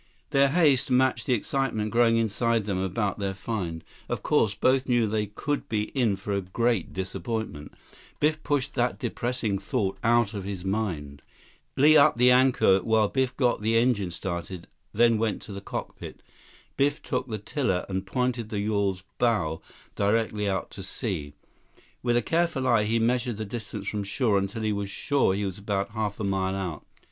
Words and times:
Their 0.31 0.47
haste 0.49 0.89
matched 0.89 1.27
the 1.27 1.35
excitement 1.35 1.91
growing 1.91 2.17
inside 2.17 2.63
them 2.63 2.79
about 2.79 3.19
their 3.19 3.35
find. 3.35 3.83
Of 4.09 4.23
course, 4.23 4.55
both 4.55 4.89
knew 4.89 5.05
they 5.05 5.27
could 5.27 5.69
be 5.69 5.89
in 5.91 6.15
for 6.15 6.33
a 6.33 6.41
great 6.41 6.91
disappointment. 6.91 7.75
Biff 8.19 8.41
pushed 8.41 8.73
that 8.73 8.97
depressing 8.97 9.59
thought 9.59 9.99
out 10.03 10.33
of 10.33 10.43
his 10.43 10.65
mind. 10.65 11.21
135 11.75 11.83
Li 11.83 11.97
upped 11.97 12.19
anchor 12.21 12.79
while 12.79 13.09
Biff 13.09 13.37
got 13.37 13.61
the 13.61 13.77
engine 13.77 14.09
started, 14.09 14.65
then 14.91 15.19
went 15.19 15.39
to 15.43 15.53
the 15.53 15.61
cockpit. 15.61 16.23
Biff 16.77 17.03
took 17.03 17.27
the 17.27 17.37
tiller 17.37 17.85
and 17.87 18.07
pointed 18.07 18.49
the 18.49 18.59
yawl's 18.59 19.03
bow 19.19 19.61
directly 19.95 20.49
out 20.49 20.71
to 20.71 20.81
sea. 20.81 21.33
With 22.01 22.17
a 22.17 22.23
careful 22.23 22.67
eye, 22.67 22.85
he 22.85 22.97
measured 22.97 23.37
the 23.37 23.45
distance 23.45 23.87
from 23.87 24.03
shore 24.03 24.39
until 24.39 24.63
he 24.63 24.73
was 24.73 24.89
sure 24.89 25.35
he 25.35 25.45
was 25.45 25.59
about 25.59 25.91
half 25.91 26.19
a 26.19 26.23
mile 26.23 26.55
out. 26.55 26.87